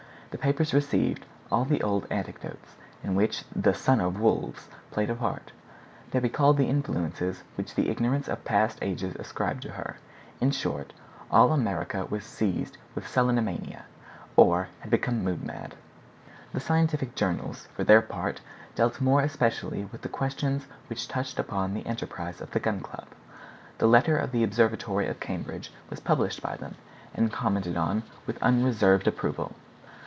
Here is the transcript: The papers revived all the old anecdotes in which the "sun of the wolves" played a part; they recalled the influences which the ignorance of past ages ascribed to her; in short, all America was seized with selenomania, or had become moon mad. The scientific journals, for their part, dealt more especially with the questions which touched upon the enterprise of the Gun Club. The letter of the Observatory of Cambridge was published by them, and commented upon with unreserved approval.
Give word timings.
The 0.31 0.37
papers 0.37 0.73
revived 0.73 1.25
all 1.51 1.65
the 1.65 1.83
old 1.83 2.07
anecdotes 2.09 2.77
in 3.03 3.15
which 3.15 3.43
the 3.53 3.73
"sun 3.73 3.99
of 3.99 4.13
the 4.13 4.19
wolves" 4.21 4.69
played 4.89 5.09
a 5.09 5.15
part; 5.15 5.51
they 6.11 6.19
recalled 6.19 6.55
the 6.55 6.69
influences 6.69 7.43
which 7.55 7.75
the 7.75 7.89
ignorance 7.89 8.29
of 8.29 8.45
past 8.45 8.79
ages 8.81 9.13
ascribed 9.17 9.61
to 9.63 9.71
her; 9.71 9.97
in 10.39 10.51
short, 10.51 10.93
all 11.29 11.51
America 11.51 12.05
was 12.09 12.23
seized 12.23 12.77
with 12.95 13.09
selenomania, 13.09 13.81
or 14.37 14.69
had 14.79 14.89
become 14.89 15.21
moon 15.21 15.41
mad. 15.43 15.75
The 16.53 16.61
scientific 16.61 17.13
journals, 17.13 17.67
for 17.75 17.83
their 17.83 18.01
part, 18.01 18.39
dealt 18.73 19.01
more 19.01 19.19
especially 19.19 19.83
with 19.91 20.01
the 20.01 20.07
questions 20.07 20.65
which 20.87 21.09
touched 21.09 21.39
upon 21.39 21.73
the 21.73 21.85
enterprise 21.85 22.39
of 22.39 22.51
the 22.51 22.61
Gun 22.61 22.79
Club. 22.79 23.07
The 23.79 23.85
letter 23.87 24.15
of 24.17 24.31
the 24.31 24.45
Observatory 24.45 25.07
of 25.09 25.19
Cambridge 25.19 25.73
was 25.89 25.99
published 25.99 26.41
by 26.41 26.55
them, 26.55 26.75
and 27.13 27.33
commented 27.33 27.75
upon 27.75 28.03
with 28.25 28.41
unreserved 28.41 29.07
approval. 29.09 29.55